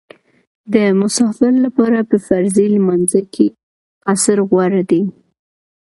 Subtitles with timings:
[0.73, 3.47] د مسافر لپاره په فرضي لمانځه کې
[4.05, 5.01] قصر غوره دی